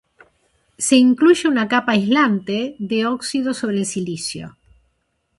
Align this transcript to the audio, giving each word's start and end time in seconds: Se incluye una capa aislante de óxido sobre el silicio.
Se 0.79 0.95
incluye 0.95 1.47
una 1.47 1.67
capa 1.67 1.91
aislante 1.91 2.75
de 2.79 3.05
óxido 3.05 3.53
sobre 3.53 3.77
el 3.77 3.85
silicio. 3.85 4.57